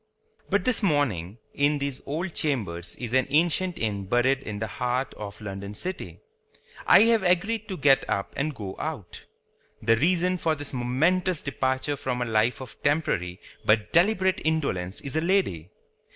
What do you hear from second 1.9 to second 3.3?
old Chambers in an